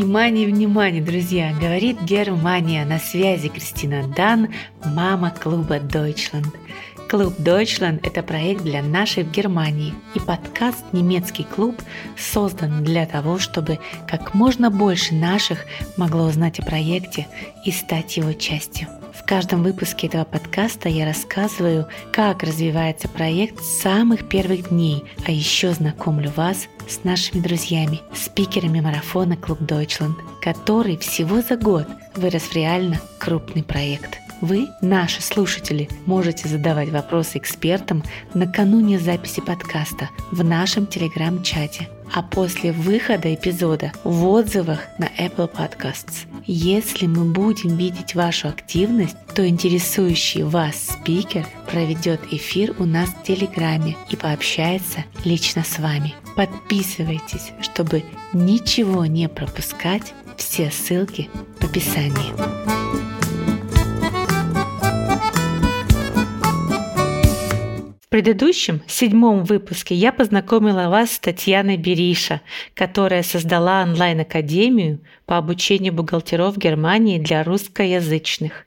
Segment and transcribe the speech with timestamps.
[0.00, 1.52] Внимание, внимание, друзья!
[1.60, 2.86] Говорит Германия.
[2.86, 4.48] На связи Кристина Дан,
[4.82, 6.46] мама клуба Deutschland.
[7.10, 9.94] Клуб Deutschland– это проект для нашей в Германии.
[10.14, 11.82] И подкаст «Немецкий клуб»
[12.16, 15.64] создан для того, чтобы как можно больше наших
[15.96, 17.26] могло узнать о проекте
[17.64, 18.86] и стать его частью.
[19.12, 25.32] В каждом выпуске этого подкаста я рассказываю, как развивается проект с самых первых дней, а
[25.32, 32.42] еще знакомлю вас с нашими друзьями, спикерами марафона Клуб Deutschland, который всего за год вырос
[32.42, 34.20] в реально крупный проект.
[34.40, 38.02] Вы, наши слушатели, можете задавать вопросы экспертам
[38.34, 46.26] накануне записи подкаста в нашем телеграм-чате– а после выхода эпизода в отзывах на Apple Podcasts.
[46.46, 53.22] Если мы будем видеть вашу активность, то интересующий вас спикер проведет эфир у нас в
[53.22, 56.14] Телеграме и пообщается лично с вами.
[56.36, 60.14] Подписывайтесь, чтобы ничего не пропускать.
[60.36, 61.28] Все ссылки
[61.60, 63.09] в описании.
[68.20, 72.42] Предыдущем, седьмом выпуске я познакомила вас с Татьяной Бериша,
[72.74, 78.66] которая создала онлайн-академию по обучению бухгалтеров Германии для русскоязычных.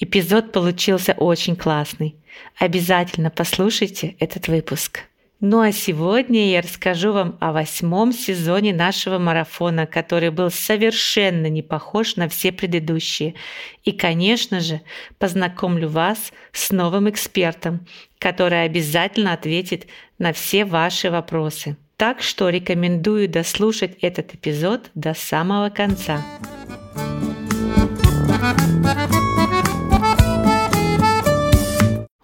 [0.00, 2.16] Эпизод получился очень классный.
[2.58, 5.04] Обязательно послушайте этот выпуск.
[5.44, 11.62] Ну а сегодня я расскажу вам о восьмом сезоне нашего марафона, который был совершенно не
[11.62, 13.34] похож на все предыдущие.
[13.82, 14.82] И, конечно же,
[15.18, 17.88] познакомлю вас с новым экспертом,
[18.20, 21.76] который обязательно ответит на все ваши вопросы.
[21.96, 26.22] Так что рекомендую дослушать этот эпизод до самого конца.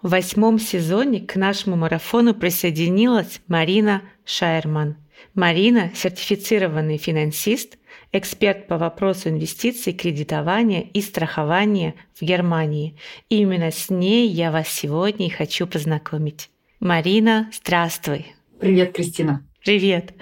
[0.01, 4.95] В восьмом сезоне к нашему марафону присоединилась Марина Шайерман.
[5.33, 7.77] Марина– сертифицированный финансист,
[8.13, 12.95] эксперт по вопросу инвестиций, кредитования и страхования в Германии.
[13.27, 16.49] И именно с ней я вас сегодня и хочу познакомить.
[16.79, 18.33] Марина, здравствуй.
[18.57, 19.45] Привет, Кристина.
[19.65, 20.13] Привет.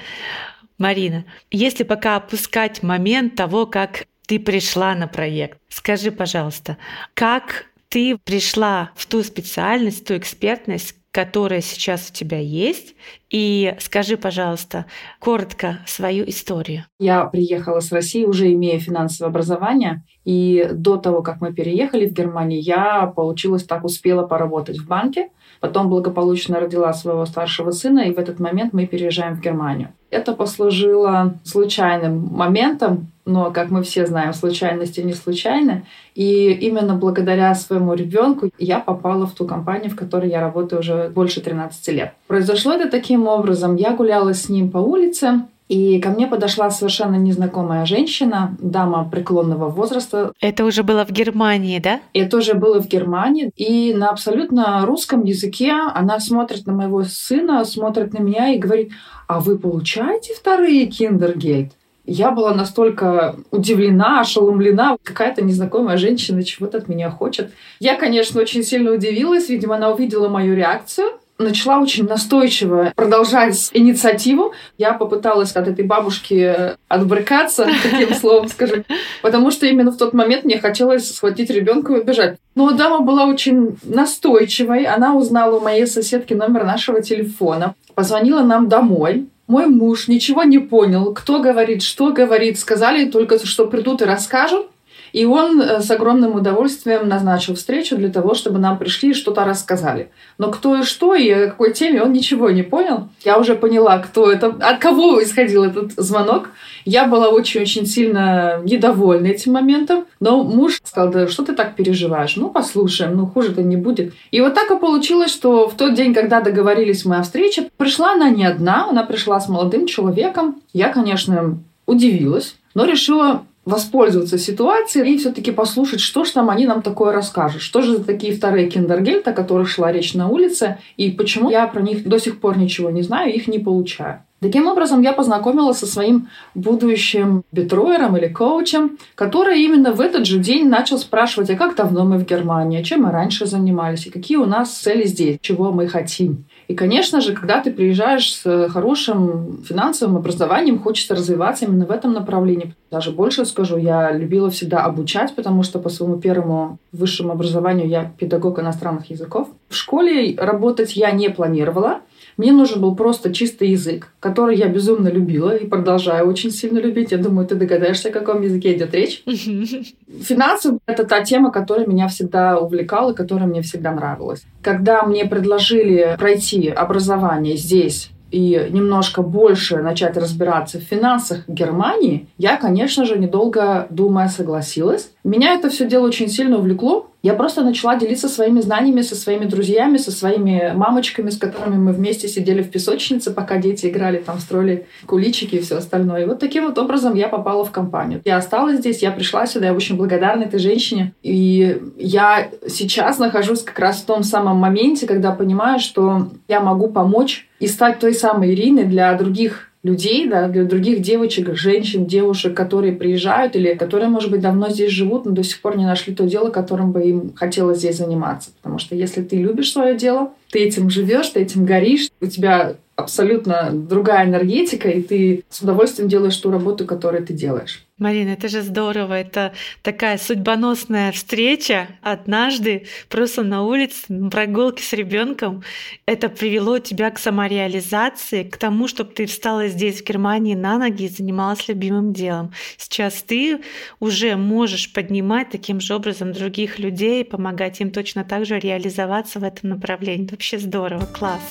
[0.80, 6.78] Марина, если пока опускать момент того, как ты пришла на проект, скажи, пожалуйста,
[7.14, 12.96] как ты пришла в ту специальность, ту экспертность, которая сейчас у тебя есть.
[13.30, 14.86] И скажи, пожалуйста,
[15.20, 16.86] коротко свою историю.
[17.00, 20.04] Я приехала с России, уже имея финансовое образование.
[20.28, 25.30] И до того, как мы переехали в Германию, я, получилось так, успела поработать в банке.
[25.62, 29.94] Потом благополучно родила своего старшего сына, и в этот момент мы переезжаем в Германию.
[30.10, 35.86] Это послужило случайным моментом, но, как мы все знаем, случайности не случайны.
[36.14, 41.10] И именно благодаря своему ребенку я попала в ту компанию, в которой я работаю уже
[41.10, 42.12] больше 13 лет.
[42.28, 43.78] Произошло это таким образом.
[43.78, 49.70] Я гуляла с ним по улице, и ко мне подошла совершенно незнакомая женщина, дама преклонного
[49.70, 50.32] возраста.
[50.40, 52.00] Это уже было в Германии, да?
[52.14, 53.52] Это уже было в Германии.
[53.56, 58.92] И на абсолютно русском языке она смотрит на моего сына, смотрит на меня и говорит,
[59.28, 61.74] а вы получаете вторые киндергейт?
[62.10, 64.96] Я была настолько удивлена, ошеломлена.
[65.04, 67.52] Какая-то незнакомая женщина чего-то от меня хочет.
[67.82, 69.50] Я, конечно, очень сильно удивилась.
[69.50, 74.54] Видимо, она увидела мою реакцию начала очень настойчиво продолжать инициативу.
[74.78, 78.84] Я попыталась от этой бабушки отбрыкаться, таким словом скажу,
[79.22, 82.38] потому что именно в тот момент мне хотелось схватить ребенка и убежать.
[82.56, 84.86] Но дама была очень настойчивой.
[84.86, 89.28] Она узнала у моей соседки номер нашего телефона, позвонила нам домой.
[89.48, 92.60] Мой муж ничего не понял, кто говорит, что говорит.
[92.60, 94.68] Сказали только, что придут и расскажут.
[95.14, 99.46] И он э, с огромным удовольствием назначил встречу для того, чтобы нам пришли и что-то
[99.46, 100.10] рассказали.
[100.38, 103.10] Но кто и что, и о какой теме, он ничего не понял.
[103.24, 106.50] Я уже поняла, кто это, от кого исходил этот звонок.
[106.86, 110.06] Я была очень-очень сильно недовольна этим моментом.
[110.20, 112.36] Но муж сказал, да что ты так переживаешь?
[112.36, 114.14] Ну, послушаем, ну, хуже-то не будет.
[114.32, 118.14] И вот так и получилось, что в тот день, когда договорились мы о встрече, пришла
[118.14, 120.62] она не одна, она пришла с молодым человеком.
[120.74, 126.82] Я, конечно, удивилась, но решила воспользоваться ситуацией и все-таки послушать, что же там они нам
[126.82, 127.62] такое расскажут.
[127.62, 131.68] Что же за такие вторые киндергельт, о которых шла речь на улице, и почему я
[131.68, 134.22] про них до сих пор ничего не знаю, их не получаю.
[134.40, 140.38] Таким образом, я познакомилась со своим будущим битроером или коучем, который именно в этот же
[140.38, 144.38] день начал спрашивать, а как давно мы в Германии, чем мы раньше занимались, и какие
[144.38, 146.46] у нас цели здесь, чего мы хотим.
[146.68, 152.14] И, конечно же, когда ты приезжаешь с хорошим финансовым образованием, хочется развиваться именно в этом
[152.14, 152.76] направлении.
[152.92, 158.12] Даже больше скажу, я любила всегда обучать, потому что по своему первому высшему образованию я
[158.18, 159.48] педагог иностранных языков.
[159.70, 162.02] В школе работать я не планировала,
[162.38, 167.12] Мне нужен был просто чистый язык, который я безумно любила и продолжаю очень сильно любить.
[167.12, 169.24] Я думаю, ты догадаешься, о каком языке идет речь.
[169.26, 174.44] Финансы— это та тема, которая меня всегда увлекала, которая мне всегда нравилась.
[174.62, 182.58] Когда мне предложили пройти образование здесь, и немножко больше начать разбираться в финансах Германии, я,
[182.58, 185.12] конечно же, недолго думая согласилась.
[185.24, 187.10] Меня это все дело очень сильно увлекло.
[187.24, 191.92] Я просто начала делиться своими знаниями со своими друзьями, со своими мамочками, с которыми мы
[191.92, 196.24] вместе сидели в песочнице, пока дети играли, там строили куличики и все остальное.
[196.24, 198.22] И вот таким вот образом я попала в компанию.
[198.24, 201.14] Я осталась здесь, я пришла сюда, я очень благодарна этой женщине.
[201.24, 206.90] И я сейчас нахожусь как раз в том самом моменте, когда понимаю, что я могу
[206.90, 212.56] помочь и стать той самой Ириной для других людей, да, для других девочек, женщин, девушек,
[212.56, 216.14] которые приезжают или которые, может быть, давно здесь живут, но до сих пор не нашли
[216.14, 218.52] то дело, которым бы им хотелось здесь заниматься.
[218.62, 222.76] Потому что если ты любишь свое дело, ты этим живешь, ты этим горишь, у тебя
[222.98, 227.84] абсолютно другая энергетика, и ты с удовольствием делаешь ту работу, которую ты делаешь.
[228.00, 229.14] Марина, это же здорово.
[229.14, 235.64] Это такая судьбоносная встреча однажды просто на улице, на прогулке с ребенком.
[236.06, 241.04] Это привело тебя к самореализации, к тому, чтобы ты встала здесь, в Германии, на ноги
[241.04, 242.52] и занималась любимым делом.
[242.78, 243.62] Сейчас ты
[244.00, 249.44] уже можешь поднимать таким же образом других людей, помогать им точно так же реализоваться в
[249.44, 250.28] этом направлении.
[250.30, 251.42] Вообще здорово, класс.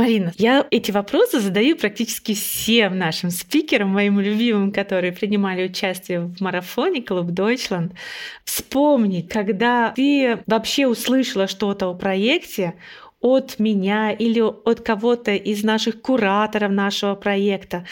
[0.00, 6.40] Марина, я эти вопросы задаю практически всем нашим спикерам, моим любимым, которые принимали участие в
[6.40, 7.92] марафоне Клуб Deutschland.
[8.44, 12.76] Вспомни, когда ты вообще услышала что-то о проекте,
[13.20, 17.84] от меня или от кого-то из наших кураторов нашего проекта.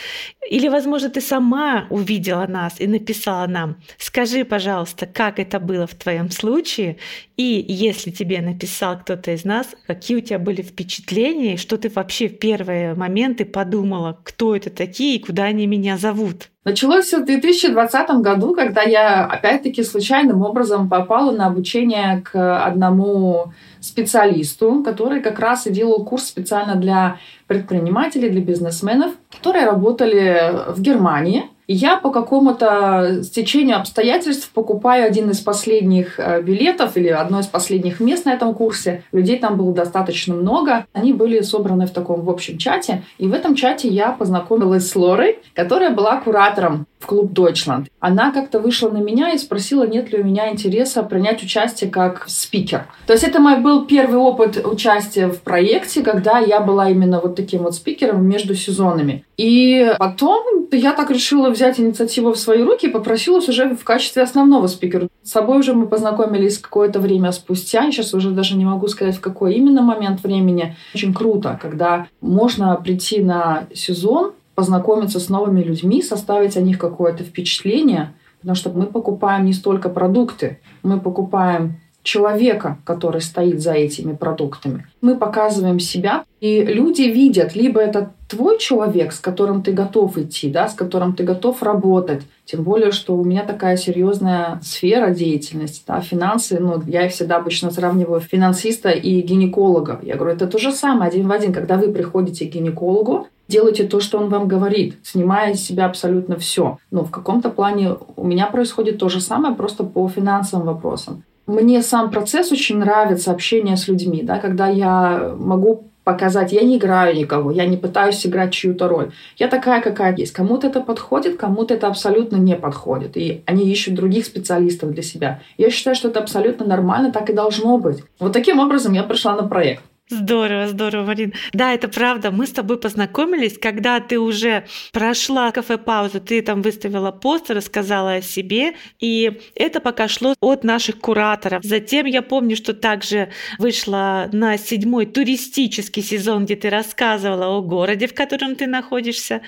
[0.51, 3.77] Или, возможно, ты сама увидела нас и написала нам.
[3.99, 6.97] Скажи, пожалуйста, как это было в твоем случае,
[7.37, 12.29] и если тебе написал кто-то из нас, какие у тебя были впечатления, что ты вообще
[12.29, 16.51] в первые моменты подумала, кто это такие и куда они меня зовут.
[16.69, 23.55] Началось все в 2020 году, когда я опять-таки случайным образом попала на обучение к одному
[23.81, 27.17] специалисту, который как раз и делал курс специально для
[27.49, 31.47] предпринимателей, для бизнесменов, которые работали в Германии.
[31.67, 37.47] И я по какому-то стечению обстоятельств покупаю один из последних э, билетов или одно из
[37.47, 39.03] последних мест на этом курсе.
[39.13, 40.87] Людей там было достаточно много.
[40.95, 43.03] Они были собраны в таком в общем чате.
[43.19, 47.87] И в этом чате я познакомилась с Лорой, которая была куратором в клуб Deutschland.
[48.01, 52.25] Она как-то вышла на меня и спросила, нет ли у меня интереса принять участие как
[52.29, 52.87] спикер.
[53.07, 57.37] То есть это мой был первый опыт участия в проекте, когда я была именно вот
[57.37, 59.25] таким вот спикером между сезонами.
[59.37, 64.23] И потом я так решила взять инициативу в свои руки и попросилась уже в качестве
[64.23, 65.09] основного спикера.
[65.23, 67.85] С собой уже мы познакомились какое-то время спустя.
[67.85, 70.77] Я сейчас уже даже не могу сказать, в какой именно момент времени.
[70.95, 77.23] Очень круто, когда можно прийти на сезон, познакомиться с новыми людьми, составить о них какое-то
[77.23, 84.15] впечатление, потому что мы покупаем не столько продукты, мы покупаем человека, который стоит за этими
[84.15, 84.87] продуктами.
[85.01, 90.51] Мы показываем себя, и люди видят, либо это твой человек, с которым ты готов идти,
[90.51, 92.23] да, с которым ты готов работать.
[92.45, 96.59] Тем более, что у меня такая серьезная сфера деятельности, да, финансы.
[96.61, 100.01] Ну, я их всегда обычно сравниваю финансиста и гинеколога.
[100.03, 103.85] Я говорю, это то же самое, один в один, когда вы приходите к гинекологу, делайте
[103.85, 106.79] то, что он вам говорит, снимая из себя абсолютно все.
[106.91, 111.83] Но в каком-то плане у меня происходит то же самое, просто по финансовым вопросам мне
[111.83, 117.15] сам процесс очень нравится, общение с людьми, да, когда я могу показать, я не играю
[117.15, 119.11] никого, я не пытаюсь играть чью-то роль.
[119.37, 120.33] Я такая, какая есть.
[120.33, 123.17] Кому-то это подходит, кому-то это абсолютно не подходит.
[123.17, 125.41] И они ищут других специалистов для себя.
[125.59, 128.03] Я считаю, что это абсолютно нормально, так и должно быть.
[128.19, 129.83] Вот таким образом я пришла на проект.
[130.11, 131.35] Здорово, здорово, Марин.
[131.53, 132.31] Да, это правда.
[132.31, 138.23] Мы с тобой познакомились, когда ты уже прошла кафе-паузу, ты там выставила пост, рассказала о
[138.23, 141.63] себе, и это пока шло от наших кураторов.
[141.63, 148.07] Затем я помню, что также вышла на седьмой туристический сезон, где ты рассказывала о городе,
[148.07, 149.43] в котором ты находишься.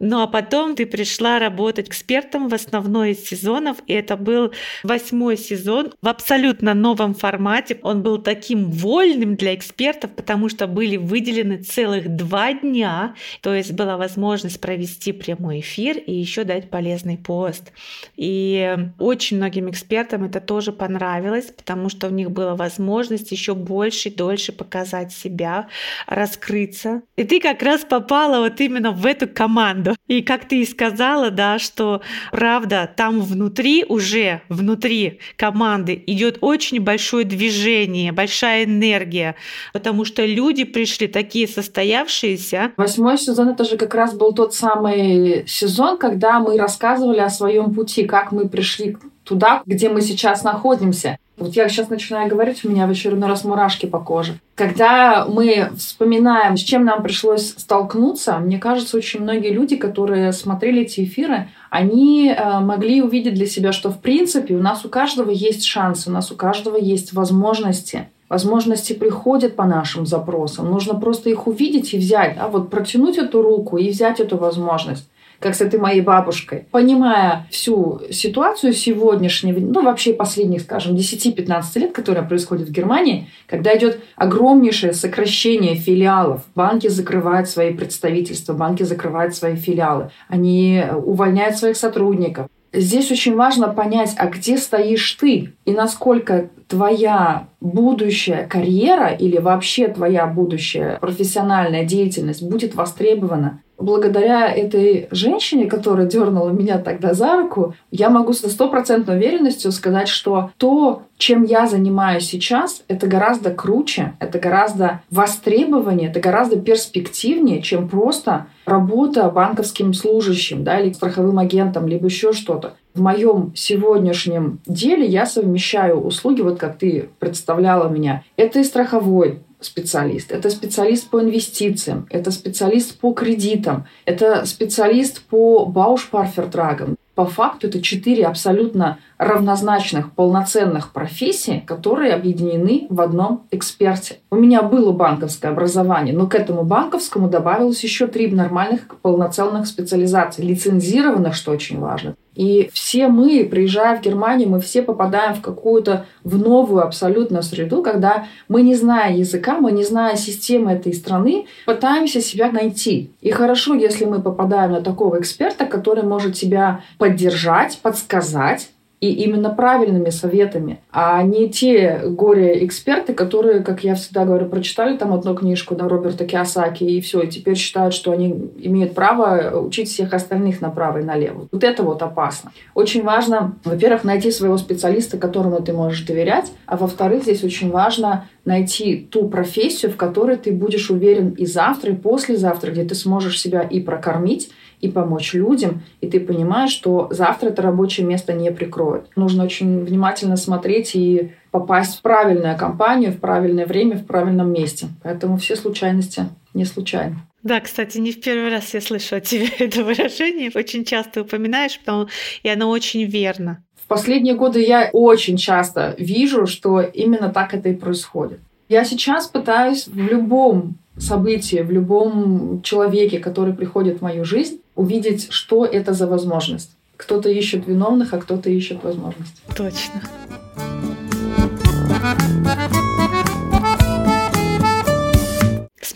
[0.00, 4.52] Ну а потом ты пришла работать экспертом в основной из сезонов, и это был
[4.82, 7.78] восьмой сезон в абсолютно новом формате.
[7.82, 13.54] Он был таким вольным для экспертов, экспертов, потому что были выделены целых два дня, то
[13.54, 17.72] есть была возможность провести прямой эфир и еще дать полезный пост.
[18.16, 24.08] И очень многим экспертам это тоже понравилось, потому что у них была возможность еще больше
[24.08, 25.68] и дольше показать себя,
[26.06, 27.02] раскрыться.
[27.16, 29.96] И ты как раз попала вот именно в эту команду.
[30.06, 32.00] И как ты и сказала, да, что
[32.32, 39.34] правда, там внутри уже, внутри команды идет очень большое движение, большая энергия,
[39.72, 42.72] потому что люди пришли такие состоявшиеся.
[42.76, 47.74] Восьмой сезон это же как раз был тот самый сезон, когда мы рассказывали о своем
[47.74, 51.18] пути, как мы пришли туда, где мы сейчас находимся.
[51.40, 54.34] Вот я сейчас начинаю говорить, у меня в очередной раз мурашки по коже.
[54.56, 60.82] Когда мы вспоминаем, с чем нам пришлось столкнуться, мне кажется, очень многие люди, которые смотрели
[60.82, 65.30] эти эфиры, они э, могли увидеть для себя, что в принципе у нас у каждого
[65.30, 68.08] есть шанс, у нас у каждого есть возможности.
[68.30, 70.70] Возможности приходят по нашим запросам.
[70.70, 75.06] Нужно просто их увидеть и взять, а вот протянуть эту руку и взять эту возможность
[75.40, 76.66] как с этой моей бабушкой.
[76.70, 83.76] Понимая всю ситуацию сегодняшнего, ну вообще последних, скажем, 10-15 лет, которая происходит в Германии, когда
[83.76, 91.76] идет огромнейшее сокращение филиалов, банки закрывают свои представительства, банки закрывают свои филиалы, они увольняют своих
[91.76, 92.46] сотрудников.
[92.72, 99.88] Здесь очень важно понять, а где стоишь ты и насколько твоя будущая карьера или вообще
[99.88, 107.74] твоя будущая профессиональная деятельность будет востребована благодаря этой женщине, которая дернула меня тогда за руку,
[107.90, 114.14] я могу с стопроцентной уверенностью сказать, что то, чем я занимаюсь сейчас, это гораздо круче,
[114.20, 121.88] это гораздо востребованнее, это гораздо перспективнее, чем просто работа банковским служащим да, или страховым агентом,
[121.88, 122.74] либо еще что-то.
[122.94, 128.24] В моем сегодняшнем деле я совмещаю услуги, вот как ты представляла меня.
[128.36, 135.64] Это и страховой специалист, это специалист по инвестициям, это специалист по кредитам, это специалист по
[135.66, 136.96] баушпарфертрагам.
[137.14, 144.20] По факту это четыре абсолютно равнозначных, полноценных профессий, которые объединены в одном эксперте.
[144.30, 150.46] У меня было банковское образование, но к этому банковскому добавилось еще три нормальных полноценных специализаций,
[150.46, 152.14] лицензированных, что очень важно.
[152.40, 157.82] И все мы, приезжая в Германию, мы все попадаем в какую-то в новую абсолютно среду,
[157.82, 163.10] когда мы, не зная языка, мы, не зная системы этой страны, пытаемся себя найти.
[163.20, 168.70] И хорошо, если мы попадаем на такого эксперта, который может себя поддержать, подсказать,
[169.00, 175.14] и именно правильными советами, а не те горе-эксперты, которые, как я всегда говорю, прочитали там
[175.14, 179.88] одну книжку да, Роберта Киосаки и все, и теперь считают, что они имеют право учить
[179.88, 181.48] всех остальных направо и налево.
[181.50, 182.52] Вот это вот опасно.
[182.74, 188.26] Очень важно, во-первых, найти своего специалиста, которому ты можешь доверять, а во-вторых, здесь очень важно
[188.44, 193.40] найти ту профессию, в которой ты будешь уверен и завтра, и послезавтра, где ты сможешь
[193.40, 198.50] себя и прокормить, и помочь людям, и ты понимаешь, что завтра это рабочее место не
[198.50, 199.06] прикроет.
[199.16, 204.88] Нужно очень внимательно смотреть и попасть в правильную компанию, в правильное время, в правильном месте.
[205.02, 207.16] Поэтому все случайности не случайны.
[207.42, 210.50] Да, кстати, не в первый раз я слышу от тебя это выражение.
[210.54, 212.08] Очень часто упоминаешь, потому
[212.42, 213.64] и оно очень верно.
[213.82, 218.40] В последние годы я очень часто вижу, что именно так это и происходит.
[218.68, 225.30] Я сейчас пытаюсь в любом событии, в любом человеке, который приходит в мою жизнь, увидеть,
[225.30, 226.70] что это за возможность.
[226.96, 229.42] Кто-то ищет виновных, а кто-то ищет возможность.
[229.56, 230.02] Точно.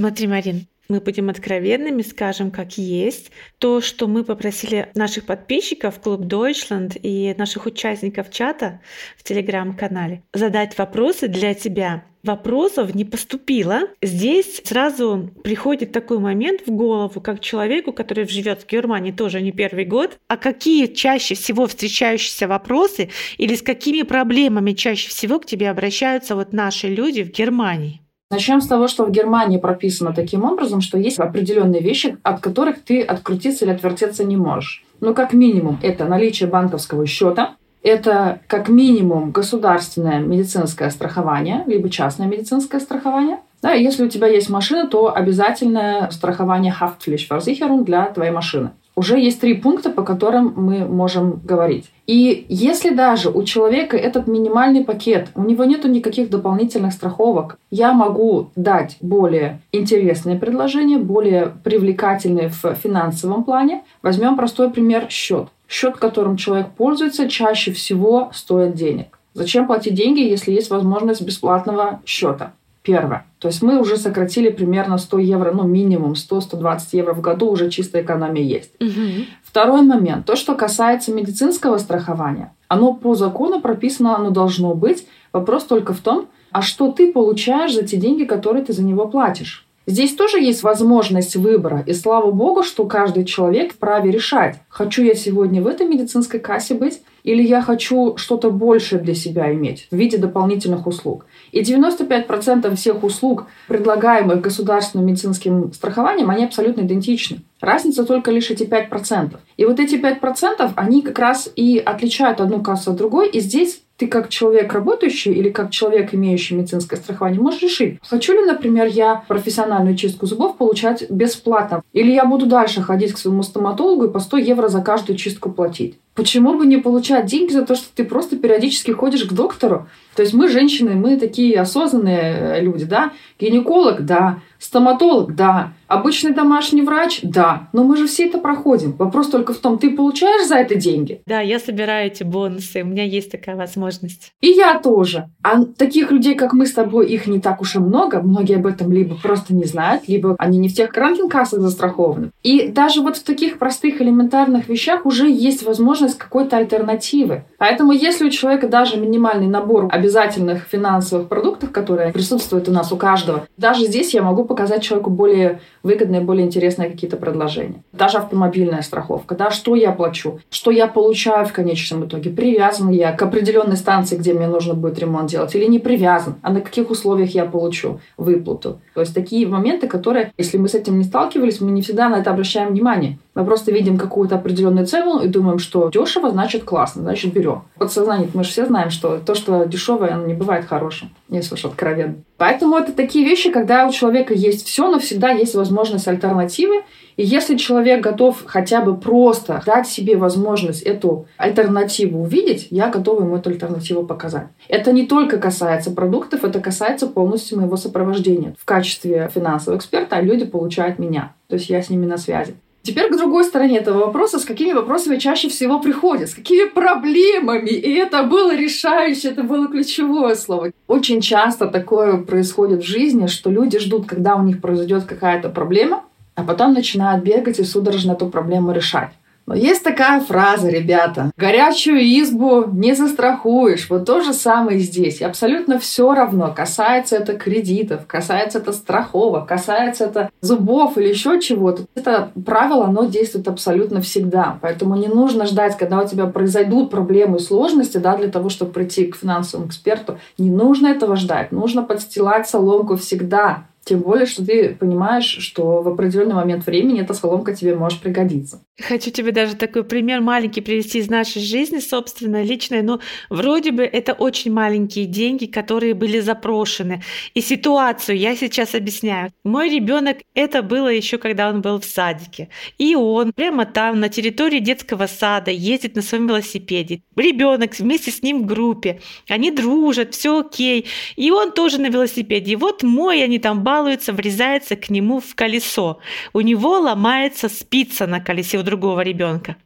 [0.05, 3.31] Смотри, Марин, мы будем откровенными, скажем, как есть.
[3.57, 8.83] То, что мы попросили наших подписчиков, Клуб Deutschland и наших участников чата
[9.17, 12.05] в Телеграм-канале задать вопросы для тебя.
[12.23, 13.89] Вопросов не поступило.
[14.03, 19.53] Здесь сразу приходит такой момент в голову, как человеку, который живет в Германии тоже не
[19.53, 23.09] первый год, а какие чаще всего встречающиеся вопросы
[23.39, 28.04] или с какими проблемами чаще всего к тебе обращаются вот наши люди в Германии?
[28.35, 32.83] Начнем с того, что в Германии прописано таким образом, что есть определенные вещи, от которых
[32.83, 34.85] ты открутиться или отвертеться не можешь.
[35.01, 42.27] Ну, как минимум, это наличие банковского счета, это как минимум государственное медицинское страхование, либо частное
[42.27, 43.39] медицинское страхование.
[43.63, 49.41] Да, если у тебя есть машина, то обязательное страхование Haftpflichtversicherung для твоей машины уже есть
[49.41, 51.91] три пункта, по которым мы можем говорить.
[52.07, 57.93] И если даже у человека этот минимальный пакет, у него нету никаких дополнительных страховок, я
[57.93, 63.83] могу дать более интересные предложения, более привлекательные в финансовом плане.
[64.03, 65.49] Возьмем простой пример счет.
[65.69, 69.19] Счет, которым человек пользуется, чаще всего стоит денег.
[69.33, 72.53] Зачем платить деньги, если есть возможность бесплатного счета?
[72.85, 73.25] Первое.
[73.39, 77.71] То есть мы уже сократили примерно 100 евро, ну минимум 100-120 евро в году уже
[77.71, 78.73] чистая экономия есть.
[78.79, 79.25] Мгм.
[79.43, 80.27] Второй момент.
[80.27, 82.53] То, что касается медицинского страхования.
[82.69, 85.07] Оно по закону прописано, оно должно быть.
[85.33, 89.09] Вопрос только в том, а что ты получаешь за те деньги, которые ты за него
[89.09, 89.67] платишь.
[89.87, 91.83] Здесь тоже есть возможность выбора.
[91.87, 96.75] И слава богу, что каждый человек вправе решать, хочу я сегодня в этой медицинской кассе
[96.75, 101.27] быть, или я хочу что-то большее для себя иметь в виде дополнительных услуг.
[101.51, 107.39] И 95% всех услуг, предлагаемых государственным медицинским страхованием, они абсолютно идентичны.
[107.61, 109.37] Разница только лишь эти 5%.
[109.57, 113.31] И вот эти 5%, они как раз и отличают одну кассу от другой.
[113.31, 118.33] И здесь ты как человек работающий или как человек, имеющий медицинское страхование, можешь решить, хочу
[118.33, 123.43] ли, например, я профессиональную чистку зубов получать бесплатно, или я буду дальше ходить к своему
[123.43, 125.99] стоматологу и по 100 евро за каждую чистку платить.
[126.15, 129.89] Почему бы не получать деньги за то, что ты просто периодически ходишь к доктору?
[130.15, 133.13] То есть мы, женщины, мы такие осознанные э, люди, да?
[133.41, 134.39] Гинеколог, да.
[134.59, 135.73] Стоматолог, да.
[135.89, 137.69] Обычный домашний врач, да.
[137.73, 138.93] Но мы же все это проходим.
[138.93, 141.21] Вопрос только в том, ты получаешь за это деньги?
[141.27, 144.33] Да, я собираю эти бонусы, у меня есть такая возможность.
[144.41, 145.29] И я тоже.
[145.43, 148.23] А таких людей, как мы с тобой, их не так уж и много.
[148.23, 152.31] Многие об этом либо просто не знают, либо они не в тех кранкинг-кассах застрахованы.
[152.43, 155.63] И даже вот в таких простых элементарных вещах уже есть
[156.05, 157.45] возможность какой-то альтернативы.
[157.59, 162.97] Поэтому если у человека даже минимальный набор обязательных финансовых продуктов, которые присутствуют у нас у
[162.97, 167.83] каждого, даже здесь я могу показать человеку более выгодные, более интересные какие-то предложения.
[167.93, 173.13] Даже автомобильная страховка, да, что я плачу, что я получаю в конечном итоге, привязан я
[173.13, 176.91] к определенной станции, где мне нужно будет ремонт делать, или не привязан, а на каких
[176.91, 178.79] условиях я получу выплату.
[178.95, 182.17] То есть такие моменты, которые, если мы с этим не сталкивались, мы не всегда на
[182.17, 183.19] это обращаем внимание.
[183.35, 187.63] Мы просто видим какую-то определенную цену и думаем, что дешево, значит классно, значит берем.
[187.77, 191.65] Подсознание, мы же все знаем, что то, что дешевое, оно не бывает хорошим, если уж
[191.65, 192.17] откровенно.
[192.37, 196.83] Поэтому это такие вещи, когда у человека есть все, но всегда есть возможность альтернативы.
[197.17, 203.23] И если человек готов хотя бы просто дать себе возможность эту альтернативу увидеть, я готова
[203.23, 204.49] ему эту альтернативу показать.
[204.69, 208.55] Это не только касается продуктов, это касается полностью моего сопровождения.
[208.61, 211.35] В качестве финансового эксперта люди получают меня.
[211.49, 212.57] То есть я с ними на связи.
[212.85, 217.71] Теперь к другой стороне этого вопроса, с какими вопросами чаще всего приходят, с какими проблемами.
[217.71, 220.71] И это было решающее, это было ключевое слово.
[220.87, 226.05] Очень часто такое происходит в жизни, что люди ждут, когда у них произойдет какая-то проблема,
[226.35, 229.13] а потом начинают бегать и судорожно эту проблему решать.
[229.47, 231.31] Но есть такая фраза, ребята.
[231.37, 233.89] Горячую избу не застрахуешь.
[233.91, 235.21] Вот то же самое здесь.
[235.21, 236.53] И абсолютно все равно.
[236.55, 241.83] Касается это кредитов, касается это страховок, касается это зубов или еще чего-то.
[241.95, 244.59] Это правило, оно действует абсолютно всегда.
[244.63, 248.73] Поэтому не нужно ждать, когда у тебя произойдут проблемы и сложности, да, для того, чтобы
[248.73, 250.19] прийти к финансовому эксперту.
[250.39, 251.53] Не нужно этого ждать.
[251.53, 253.65] Нужно подстилать соломку всегда.
[253.85, 258.63] Тем более, что ты понимаешь, что в определенный момент времени эта соломка тебе может пригодиться.
[258.81, 262.83] Хочу тебе даже такой пример маленький привести из нашей жизни, собственно, личной.
[262.83, 267.03] Но вроде бы это очень маленькие деньги, которые были запрошены.
[267.35, 269.33] И ситуацию я сейчас объясняю.
[269.45, 272.49] Мой ребенок это было еще когда он был в садике.
[272.79, 277.03] И он прямо там, на территории детского сада, ездит на своем велосипеде.
[277.17, 279.01] Ребенок вместе с ним в группе.
[279.29, 280.87] Они дружат, все окей.
[281.17, 282.53] И он тоже на велосипеде.
[282.53, 285.99] И вот мой, они там балуются, врезается к нему в колесо.
[286.33, 289.57] У него ломается спица на колесе у другого ребенка.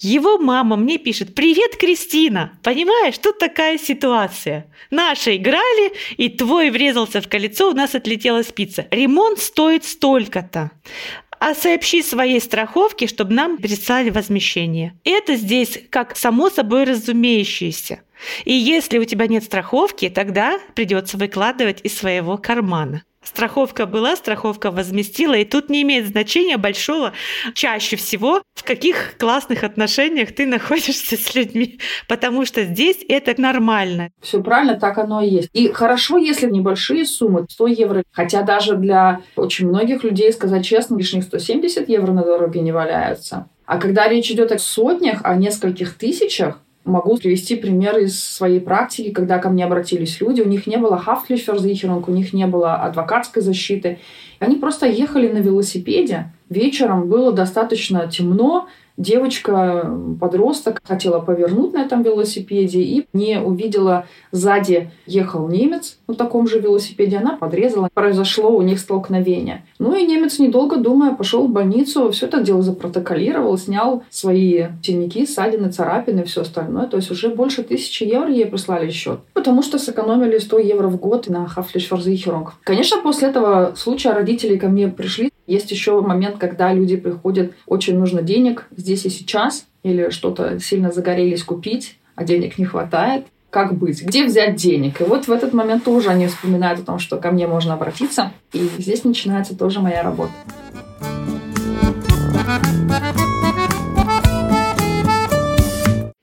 [0.00, 4.64] Его мама мне пишет, привет, Кристина, понимаешь, тут такая ситуация.
[4.90, 8.86] Наши играли, и твой врезался в колесо, у нас отлетела спица.
[8.90, 10.70] Ремонт стоит столько-то
[11.40, 14.94] а сообщи своей страховке, чтобы нам прислали возмещение.
[15.04, 18.00] Это здесь как само собой разумеющееся.
[18.44, 23.04] И если у тебя нет страховки, тогда придется выкладывать из своего кармана.
[23.28, 27.12] Страховка была, страховка возместила, и тут не имеет значения большого
[27.52, 34.08] чаще всего, в каких классных отношениях ты находишься с людьми, потому что здесь это нормально.
[34.22, 35.50] Все правильно, так оно и есть.
[35.52, 40.96] И хорошо, если небольшие суммы, 100 евро, хотя даже для очень многих людей, сказать честно,
[40.96, 43.46] лишних 170 евро на дороге не валяются.
[43.66, 49.10] А когда речь идет о сотнях, о нескольких тысячах, Могу привести пример из своей практики,
[49.10, 53.42] когда ко мне обратились люди, у них не было Haftpflichtversicherung, у них не было адвокатской
[53.42, 53.98] защиты.
[54.38, 58.68] Они просто ехали на велосипеде вечером было достаточно темно,
[58.98, 66.46] девочка, подросток, хотела повернуть на этом велосипеде и не увидела сзади ехал немец на таком
[66.48, 69.64] же велосипеде, она подрезала, произошло у них столкновение.
[69.78, 75.24] Ну и немец, недолго думая, пошел в больницу, все это дело запротоколировал, снял свои синяки,
[75.26, 76.86] ссадины, царапины, все остальное.
[76.86, 80.96] То есть уже больше тысячи евро ей прислали счет, потому что сэкономили 100 евро в
[80.98, 82.54] год на Хафлишфорзихерунг.
[82.64, 85.30] Конечно, после этого случая родители ко мне пришли.
[85.48, 90.92] Есть еще момент, когда люди приходят, очень нужно денег здесь и сейчас, или что-то сильно
[90.92, 95.00] загорелись купить, а денег не хватает как быть, где взять денег.
[95.00, 98.30] И вот в этот момент тоже они вспоминают о том, что ко мне можно обратиться.
[98.52, 100.32] И здесь начинается тоже моя работа.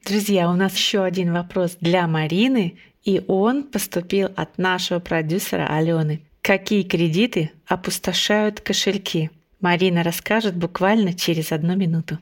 [0.07, 6.21] Друзья, у нас еще один вопрос для Марины, и он поступил от нашего продюсера Алены.
[6.45, 9.31] Какие кредиты опустошают кошельки?
[9.61, 12.19] Марина расскажет буквально через одну минуту.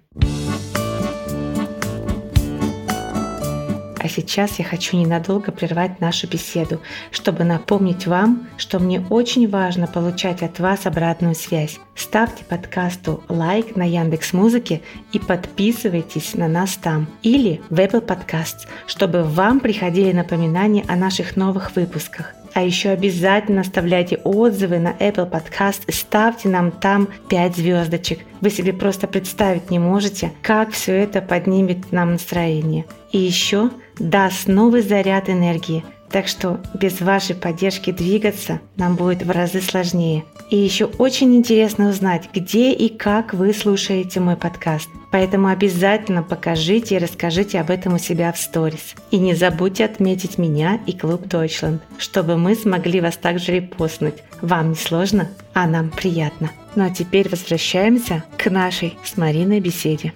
[4.00, 6.80] А сейчас я хочу ненадолго прервать нашу беседу,
[7.12, 11.80] чтобы напомнить вам, что мне очень важно получать от вас обратную связь.
[11.94, 14.82] Ставьте подкасту лайк на Яндекс Музыке
[15.12, 21.36] и подписывайтесь на нас там или в Apple Podcasts, чтобы вам приходили напоминания о наших
[21.36, 22.34] новых выпусках.
[22.54, 28.20] А еще обязательно оставляйте отзывы на Apple Podcast ставьте нам там 5 звездочек.
[28.42, 32.86] Вы себе просто представить не можете, как все это поднимет нам настроение.
[33.12, 35.84] И еще даст новый заряд энергии.
[36.14, 40.26] Так что без вашей поддержки двигаться нам будет в разы сложнее.
[40.52, 44.88] И еще очень интересно узнать, где и как вы слушаете мой подкаст.
[45.12, 48.94] Поэтому обязательно покажите и расскажите об этом у себя в сторис.
[49.10, 54.22] И не забудьте отметить меня и клуб Deutschland, чтобы мы смогли вас также репостнуть.
[54.40, 56.52] Вам не сложно, а нам приятно.
[56.76, 60.14] Ну а теперь возвращаемся к нашей с Мариной беседе.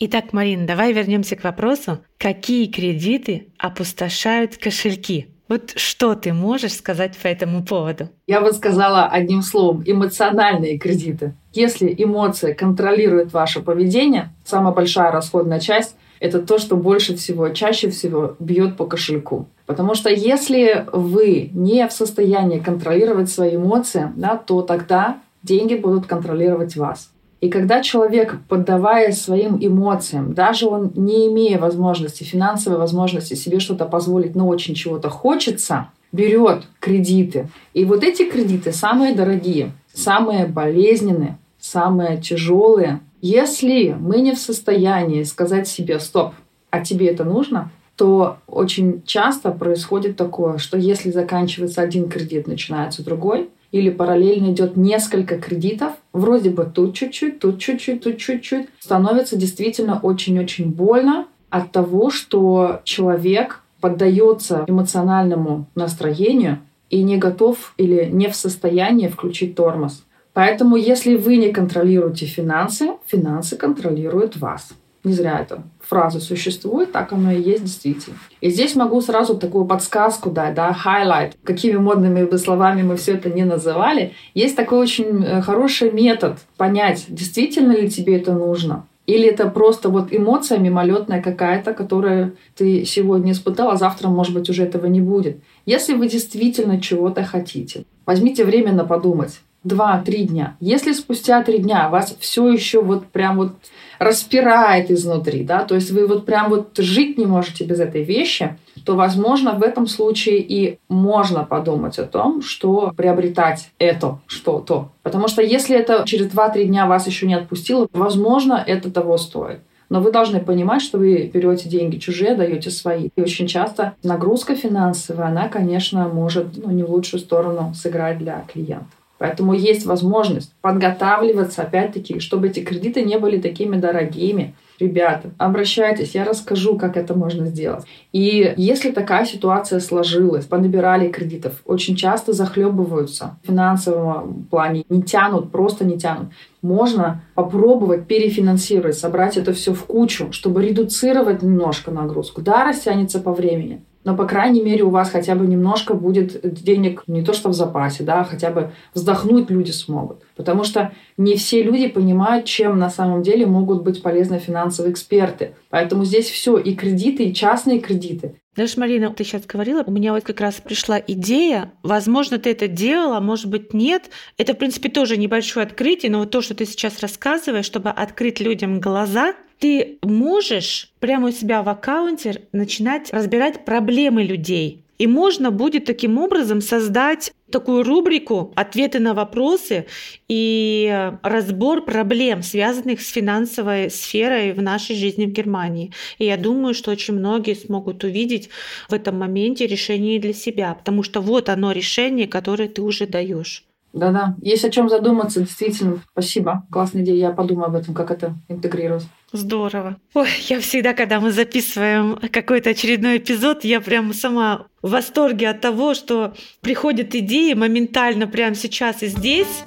[0.00, 5.28] Итак, Марин, давай вернемся к вопросу, какие кредиты опустошают кошельки?
[5.48, 8.08] Вот что ты можешь сказать по этому поводу?
[8.26, 11.34] Я бы сказала одним словом, эмоциональные кредиты.
[11.52, 17.90] Если эмоции контролируют ваше поведение, самая большая расходная часть– это то, что больше всего, чаще
[17.90, 19.46] всего бьет по кошельку.
[19.66, 26.06] Потому что если вы не в состоянии контролировать свои эмоции, да, то тогда деньги будут
[26.06, 27.10] контролировать вас.
[27.44, 33.84] И когда человек, поддаваясь своим эмоциям, даже он не имея возможности, финансовой возможности себе что-то
[33.84, 37.50] позволить, но очень чего-то хочется, берет кредиты.
[37.74, 43.00] И вот эти кредиты самые дорогие, самые болезненные, самые тяжелые.
[43.20, 46.32] Если мы не в состоянии сказать себе «стоп»,
[46.70, 53.04] а тебе это нужно, то очень часто происходит такое, что если заканчивается один кредит, начинается
[53.04, 59.34] другой, или параллельно идет несколько кредитов, вроде бы тут чуть-чуть, тут чуть-чуть, тут чуть-чуть, становится
[59.36, 68.28] действительно очень-очень больно от того, что человек поддается эмоциональному настроению и не готов или не
[68.28, 70.04] в состоянии включить тормоз.
[70.34, 74.68] Поэтому, если вы не контролируете финансы, финансы контролируют вас.
[75.04, 78.16] Не зря эта фраза существует, так оно и есть действительно.
[78.40, 83.12] И здесь могу сразу такую подсказку дать, да, highlight, какими модными бы словами мы все
[83.12, 84.14] это не называли.
[84.32, 88.86] Есть такой очень э, хороший метод понять, действительно ли тебе это нужно.
[89.06, 94.48] Или это просто вот эмоция мимолетная какая-то, которую ты сегодня испытал, а завтра, может быть,
[94.48, 95.38] уже этого не будет.
[95.66, 99.40] Если вы действительно чего-то хотите, возьмите время на подумать.
[99.62, 100.56] Два-три дня.
[100.60, 103.52] Если спустя три дня вас все еще вот прям вот
[103.98, 108.56] распирает изнутри, да, то есть вы вот прям вот жить не можете без этой вещи,
[108.84, 114.90] то, возможно, в этом случае и можно подумать о том, что приобретать это что-то.
[115.02, 119.60] Потому что если это через 2-3 дня вас еще не отпустило, возможно, это того стоит.
[119.88, 123.10] Но вы должны понимать, что вы берете деньги чужие, даете свои.
[123.14, 128.44] И очень часто нагрузка финансовая, она, конечно, может ну, не в лучшую сторону сыграть для
[128.52, 128.86] клиента.
[129.24, 134.54] Поэтому есть возможность подготавливаться, опять-таки, чтобы эти кредиты не были такими дорогими.
[134.78, 137.86] Ребята, обращайтесь, я расскажу, как это можно сделать.
[138.12, 145.50] И если такая ситуация сложилась, понабирали кредитов, очень часто захлебываются в финансовом плане, не тянут,
[145.50, 146.28] просто не тянут.
[146.60, 152.42] Можно попробовать перефинансировать, собрать это все в кучу, чтобы редуцировать немножко нагрузку.
[152.42, 157.02] Да, растянется по времени, но, по крайней мере, у вас хотя бы немножко будет денег
[157.06, 160.22] не то что в запасе, да, а хотя бы вздохнуть люди смогут.
[160.36, 165.54] Потому что не все люди понимают, чем на самом деле могут быть полезны финансовые эксперты.
[165.70, 168.36] Поэтому здесь все и кредиты, и частные кредиты.
[168.54, 172.68] Знаешь, Марина, ты сейчас говорила, у меня вот как раз пришла идея, возможно, ты это
[172.68, 174.10] делала, может быть, нет.
[174.38, 178.38] Это, в принципе, тоже небольшое открытие, но вот то, что ты сейчас рассказываешь, чтобы открыть
[178.38, 184.84] людям глаза, ты можешь прямо у себя в аккаунте начинать разбирать проблемы людей.
[184.98, 189.86] И можно будет таким образом создать такую рубрику «Ответы на вопросы»
[190.28, 195.92] и разбор проблем, связанных с финансовой сферой в нашей жизни в Германии.
[196.18, 198.50] И я думаю, что очень многие смогут увидеть
[198.90, 203.64] в этом моменте решение для себя, потому что вот оно решение, которое ты уже даешь.
[203.94, 206.00] Да-да, есть о чем задуматься, действительно.
[206.10, 206.66] Спасибо.
[206.70, 207.28] Классная идея.
[207.28, 209.06] Я подумаю об этом, как это интегрировать.
[209.32, 209.98] Здорово.
[210.14, 215.60] Ой, я всегда, когда мы записываем какой-то очередной эпизод, я прям сама в восторге от
[215.60, 219.62] того, что приходят идеи моментально прямо сейчас и здесь.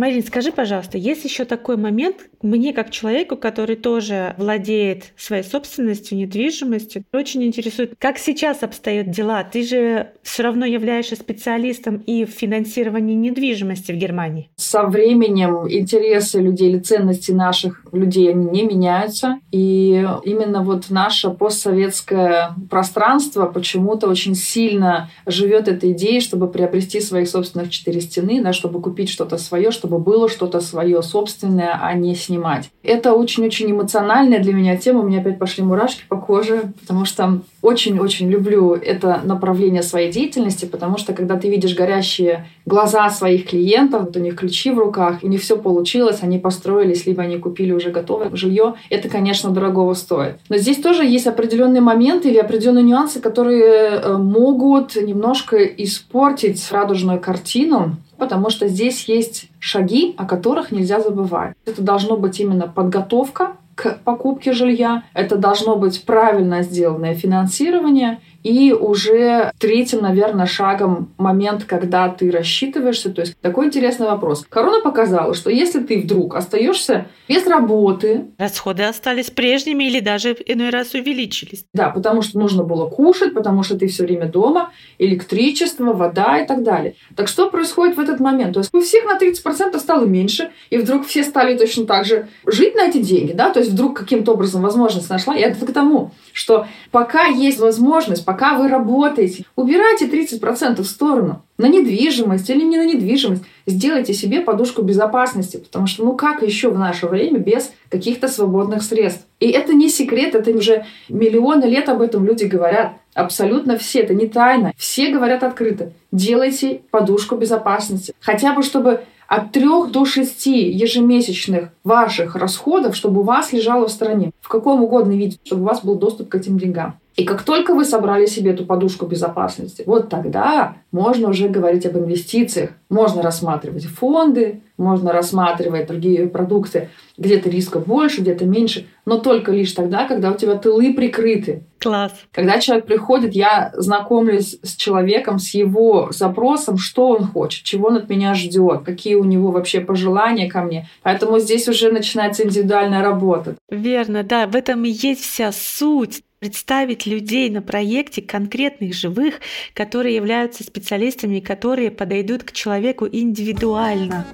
[0.00, 6.16] Марин, скажи, пожалуйста, есть еще такой момент, мне как человеку, который тоже владеет своей собственностью,
[6.16, 9.44] недвижимостью, очень интересует, как сейчас обстоят дела.
[9.44, 14.48] Ты же все равно являешься специалистом и в финансировании недвижимости в Германии.
[14.56, 19.38] Со временем интересы людей или ценности наших людей, они не меняются.
[19.52, 27.28] И именно вот наше постсоветское пространство почему-то очень сильно живет этой идеей, чтобы приобрести своих
[27.28, 31.94] собственных четыре стены, да, чтобы купить что-то свое, чтобы чтобы было что-то свое собственное, а
[31.94, 32.70] не снимать.
[32.84, 35.00] Это очень-очень эмоциональная для меня тема.
[35.00, 40.64] У меня опять пошли мурашки по коже, потому что очень-очень люблю это направление своей деятельности,
[40.64, 45.18] потому что когда ты видишь горящие глаза своих клиентов, вот у них ключи в руках,
[45.22, 49.94] у них все получилось, они построились, либо они купили уже готовое жилье, это, конечно, дорогого
[49.94, 50.36] стоит.
[50.48, 57.18] Но здесь тоже есть определенные моменты или определенные нюансы, которые э, могут немножко испортить радужную
[57.18, 61.54] картину, потому что здесь есть шаги, о которых нельзя забывать.
[61.66, 68.72] Это должно быть именно подготовка к покупке жилья, это должно быть правильно сделанное финансирование, и
[68.72, 73.10] уже третьим, наверное, шагом момент, когда ты рассчитываешься.
[73.10, 74.46] То есть такой интересный вопрос.
[74.48, 78.26] Корона показала, что если ты вдруг остаешься без работы...
[78.38, 81.64] Расходы остались прежними или даже иной раз увеличились.
[81.74, 86.46] Да, потому что нужно было кушать, потому что ты все время дома, электричество, вода и
[86.46, 86.94] так далее.
[87.16, 88.54] Так что происходит в этот момент?
[88.54, 92.28] То есть у всех на 30% стало меньше, и вдруг все стали точно так же
[92.46, 95.36] жить на эти деньги, да, то есть вдруг каким-то образом возможность нашла.
[95.36, 101.42] И это к тому, что пока есть возможность, пока вы работаете, убирайте 30% в сторону
[101.58, 103.42] на недвижимость или не на недвижимость.
[103.66, 108.84] Сделайте себе подушку безопасности, потому что ну как еще в наше время без каких-то свободных
[108.84, 109.26] средств?
[109.40, 112.92] И это не секрет, это уже миллионы лет об этом люди говорят.
[113.14, 114.72] Абсолютно все, это не тайна.
[114.76, 115.90] Все говорят открыто.
[116.12, 118.14] Делайте подушку безопасности.
[118.20, 123.90] Хотя бы, чтобы от 3 до 6 ежемесячных ваших расходов, чтобы у вас лежало в
[123.90, 126.94] стороне, в каком угодно виде, чтобы у вас был доступ к этим деньгам.
[127.20, 131.98] И как только вы собрали себе эту подушку безопасности, вот тогда можно уже говорить об
[131.98, 132.70] инвестициях.
[132.88, 136.88] Можно рассматривать фонды, можно рассматривать другие продукты.
[137.18, 141.64] Где-то риска больше, где-то меньше, но только лишь тогда, когда у тебя тылы прикрыты.
[141.78, 142.12] Класс.
[142.32, 147.96] Когда человек приходит, я знакомлюсь с человеком, с его запросом, что он хочет, чего он
[147.96, 150.88] от меня ждет, какие у него вообще пожелания ко мне.
[151.02, 153.56] Поэтому здесь уже начинается индивидуальная работа.
[153.68, 159.34] Верно, да, в этом и есть вся суть представить людей на проекте, конкретных живых,
[159.74, 164.26] которые являются специалистами, которые подойдут к человеку индивидуально.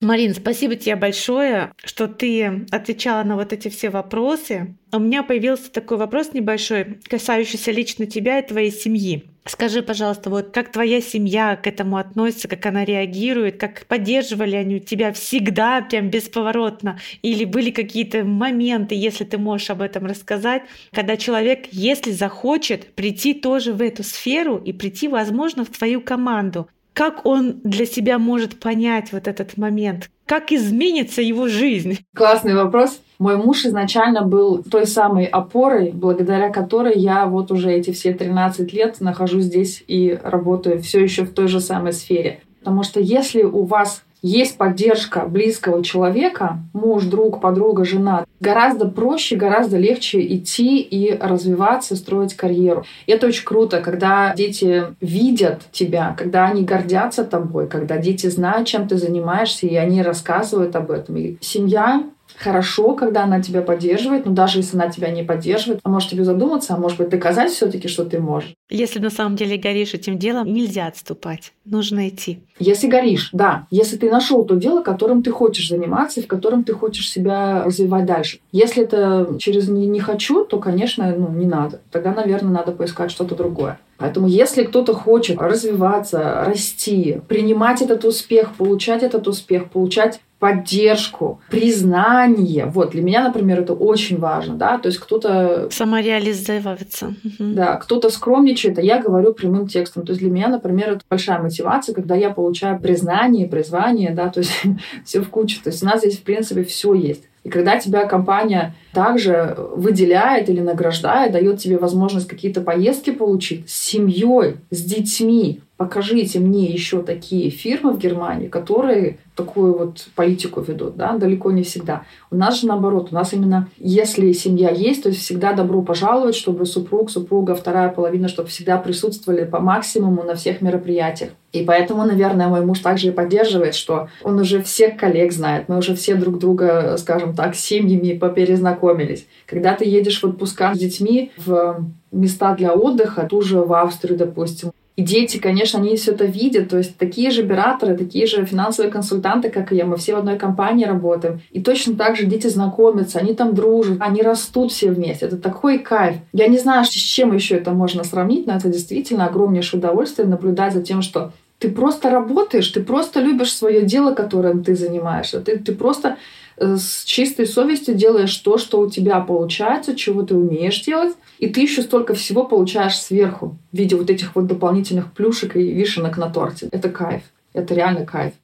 [0.00, 4.74] Марин, спасибо тебе большое, что ты отвечала на вот эти все вопросы.
[4.92, 9.29] У меня появился такой вопрос небольшой, касающийся лично тебя и твоей семьи.
[9.50, 14.78] Скажи, пожалуйста, вот как твоя семья к этому относится, как она реагирует, как поддерживали они
[14.78, 21.16] тебя всегда, прям бесповоротно, или были какие-то моменты, если ты можешь об этом рассказать, когда
[21.16, 27.26] человек, если захочет, прийти тоже в эту сферу и прийти, возможно, в твою команду, как
[27.26, 30.10] он для себя может понять вот этот момент?
[30.26, 31.98] Как изменится его жизнь?
[32.14, 33.00] Классный вопрос.
[33.20, 38.72] Мой муж изначально был той самой опорой, благодаря которой я вот уже эти все 13
[38.72, 42.40] лет нахожусь здесь и работаю все еще в той же самой сфере.
[42.60, 49.36] Потому что если у вас есть поддержка близкого человека, муж, друг, подруга, жена, гораздо проще,
[49.36, 52.84] гораздо легче идти и развиваться, строить карьеру.
[53.04, 58.66] И это очень круто, когда дети видят тебя, когда они гордятся тобой, когда дети знают,
[58.66, 61.16] чем ты занимаешься, и они рассказывают об этом.
[61.16, 62.02] И семья
[62.40, 66.24] хорошо, когда она тебя поддерживает, но даже если она тебя не поддерживает, она может тебе
[66.24, 68.54] задуматься, а может быть доказать все-таки, что ты можешь.
[68.70, 72.40] Если на самом деле горишь этим делом, нельзя отступать, нужно идти.
[72.58, 73.66] Если горишь, да.
[73.70, 78.06] Если ты нашел то дело, которым ты хочешь заниматься, в котором ты хочешь себя развивать
[78.06, 78.38] дальше.
[78.52, 81.80] Если это через не, не хочу, то, конечно, ну, не надо.
[81.90, 83.78] Тогда, наверное, надо поискать что-то другое.
[83.98, 92.64] Поэтому если кто-то хочет развиваться, расти, принимать этот успех, получать этот успех, получать поддержку, признание.
[92.64, 95.68] Вот для меня, например, это очень важно, да, то есть кто-то...
[95.70, 97.14] Самореализовываться.
[97.38, 100.04] Да, кто-то скромничает, а я говорю прямым текстом.
[100.04, 104.40] То есть для меня, например, это большая мотивация, когда я получаю признание, призвание, да, то
[104.40, 104.62] есть
[105.04, 105.62] все в кучу.
[105.62, 107.24] То есть у нас здесь, в принципе, все есть.
[107.44, 113.74] И когда тебя компания также выделяет или награждает, дает тебе возможность какие-то поездки получить с
[113.74, 120.96] семьей, с детьми, покажите мне еще такие фирмы в Германии, которые такую вот политику ведут,
[120.96, 122.02] да, далеко не всегда.
[122.30, 126.34] У нас же наоборот, у нас именно, если семья есть, то есть всегда добро пожаловать,
[126.34, 131.30] чтобы супруг, супруга, вторая половина, чтобы всегда присутствовали по максимуму на всех мероприятиях.
[131.52, 135.78] И поэтому, наверное, мой муж также и поддерживает, что он уже всех коллег знает, мы
[135.78, 139.26] уже все друг друга, скажем так, семьями поперезнакомились.
[139.46, 144.18] Когда ты едешь в отпуска с детьми в места для отдыха, ту же в Австрию,
[144.18, 146.68] допустим, и дети, конечно, они все это видят.
[146.68, 149.86] То есть такие же операторы, такие же финансовые консультанты, как и я.
[149.86, 151.40] Мы все в одной компании работаем.
[151.52, 155.26] И точно так же дети знакомятся, они там дружат, они растут все вместе.
[155.26, 156.16] Это такой кайф.
[156.32, 160.74] Я не знаю, с чем еще это можно сравнить, но это действительно огромнейшее удовольствие наблюдать
[160.74, 165.40] за тем, что ты просто работаешь, ты просто любишь свое дело, которым ты занимаешься.
[165.40, 166.16] Ты, ты просто
[166.60, 171.62] с чистой совестью делаешь то, что у тебя получается, чего ты умеешь делать, и ты
[171.62, 176.28] еще столько всего получаешь сверху в виде вот этих вот дополнительных плюшек и вишенок на
[176.28, 176.68] торте.
[176.70, 177.22] Это кайф.
[177.54, 178.34] Это реально кайф.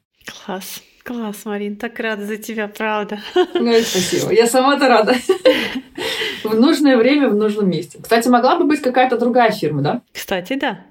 [0.45, 0.81] Класс.
[1.03, 3.19] Класс, Марин, так рада за тебя, правда.
[3.53, 4.33] Ну и спасибо.
[4.33, 5.15] Я сама-то рада.
[6.43, 7.99] В нужное время, в нужном месте.
[8.01, 10.01] Кстати, могла бы быть какая-то другая фирма, да?
[10.11, 10.81] Кстати, да.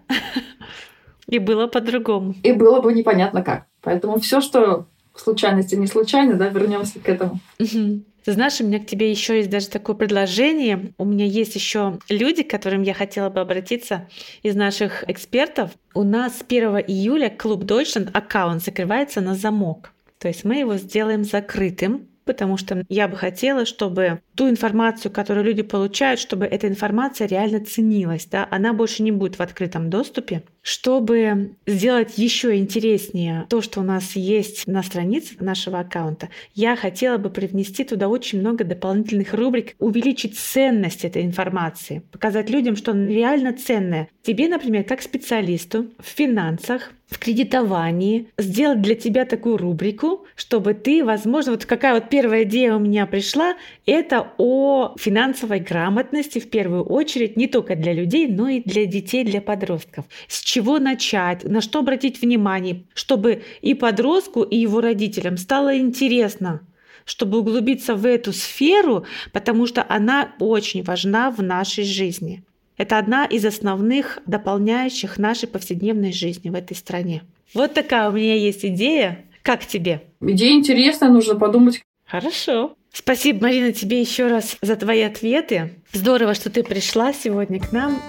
[1.28, 2.34] И было по-другому.
[2.42, 3.66] И было бы непонятно как.
[3.82, 4.86] Поэтому все, что
[5.20, 7.40] случайности не случайно, да, вернемся к этому.
[7.58, 10.92] Ты знаешь, у меня к тебе еще есть даже такое предложение.
[10.98, 14.08] У меня есть еще люди, к которым я хотела бы обратиться
[14.42, 15.70] из наших экспертов.
[15.94, 19.92] У нас с 1 июля клуб Deutschland аккаунт закрывается на замок.
[20.18, 25.44] То есть мы его сделаем закрытым, потому что я бы хотела, чтобы ту информацию, которую
[25.44, 30.42] люди получают, чтобы эта информация реально ценилась, да, она больше не будет в открытом доступе.
[30.62, 37.18] Чтобы сделать еще интереснее то, что у нас есть на странице нашего аккаунта, я хотела
[37.18, 43.06] бы привнести туда очень много дополнительных рубрик, увеличить ценность этой информации, показать людям, что она
[43.06, 44.08] реально ценная.
[44.22, 51.04] Тебе, например, как специалисту в финансах, в кредитовании, сделать для тебя такую рубрику, чтобы ты,
[51.04, 53.54] возможно, вот какая вот первая идея у меня пришла,
[53.86, 59.24] это о финансовой грамотности в первую очередь, не только для людей, но и для детей,
[59.24, 60.04] для подростков.
[60.28, 66.60] С чего начать, на что обратить внимание, чтобы и подростку, и его родителям стало интересно
[67.08, 72.42] чтобы углубиться в эту сферу, потому что она очень важна в нашей жизни.
[72.76, 77.22] Это одна из основных дополняющих нашей повседневной жизни в этой стране.
[77.54, 79.24] Вот такая у меня есть идея.
[79.42, 80.02] Как тебе?
[80.20, 81.80] Идея интересная, нужно подумать.
[82.04, 82.76] Хорошо.
[82.98, 85.82] Спасибо, Марина, тебе еще раз за твои ответы.
[85.92, 88.00] Здорово, что ты пришла сегодня к нам.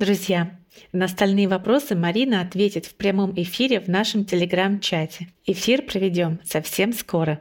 [0.00, 0.58] Друзья,
[0.90, 5.28] на остальные вопросы Марина ответит в прямом эфире в нашем телеграм-чате.
[5.46, 7.38] Эфир проведем совсем скоро.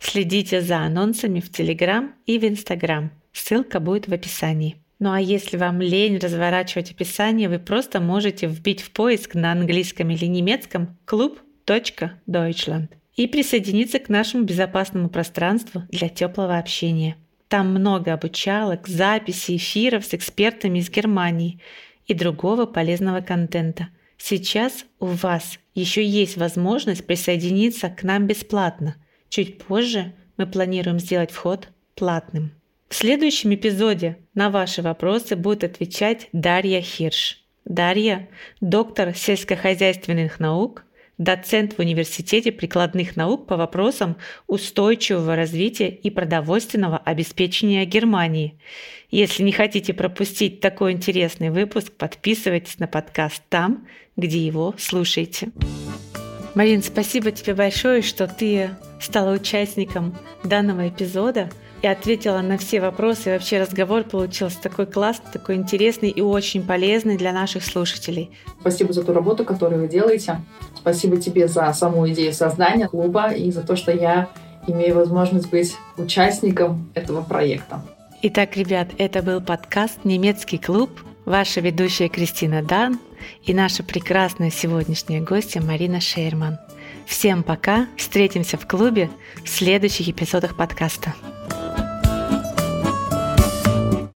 [0.00, 3.12] Следите за анонсами в Телеграм и в Инстаграм.
[3.32, 4.76] Ссылка будет в описании.
[4.98, 10.10] Ну а если вам лень разворачивать описание, вы просто можете вбить в поиск на английском
[10.10, 17.16] или немецком club.deutschland и присоединиться к нашему безопасному пространству для теплого общения.
[17.48, 21.60] Там много обучалок, записей, эфиров с экспертами из Германии
[22.06, 23.88] и другого полезного контента.
[24.16, 28.96] Сейчас у вас еще есть возможность присоединиться к нам бесплатно–
[29.28, 32.52] Чуть позже мы планируем сделать вход платным.
[32.88, 37.44] В следующем эпизоде на ваши вопросы будет отвечать Дарья Хирш.
[37.66, 38.30] Дарья–
[38.62, 40.86] доктор сельскохозяйственных наук,
[41.18, 48.58] доцент в Университете прикладных наук по вопросам устойчивого развития и продовольственного обеспечения Германии.
[49.10, 55.50] Если не хотите пропустить такой интересный выпуск, подписывайтесь на подкаст там, где его слушаете.
[56.54, 61.50] Марин, спасибо тебе большое, что ты стала участником данного эпизода
[61.82, 63.30] и ответила на все вопросы.
[63.30, 68.30] И вообще разговор получился такой классный, такой интересный и очень полезный для наших слушателей.
[68.60, 70.40] Спасибо за ту работу, которую вы делаете.
[70.76, 74.28] Спасибо тебе за саму идею создания клуба и за то, что я
[74.66, 77.80] имею возможность быть участником этого проекта.
[78.22, 80.90] Итак, ребят, это был подкаст «Немецкий клуб».
[81.24, 82.98] Ваша ведущая Кристина Дан
[83.44, 86.58] и наша прекрасная сегодняшняя гостья Марина Шейерман.
[87.06, 89.10] Всем пока, встретимся в клубе
[89.44, 91.14] в следующих эпизодах подкаста.